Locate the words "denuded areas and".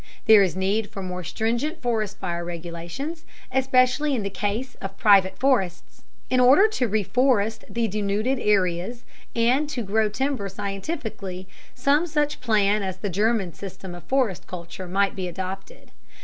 7.87-9.69